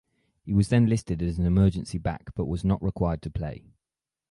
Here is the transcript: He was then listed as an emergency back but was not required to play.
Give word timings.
He 0.41 0.51
was 0.51 0.69
then 0.69 0.87
listed 0.87 1.21
as 1.21 1.37
an 1.37 1.45
emergency 1.45 1.99
back 1.99 2.33
but 2.33 2.45
was 2.47 2.65
not 2.65 2.81
required 2.81 3.21
to 3.21 3.29
play. 3.29 3.67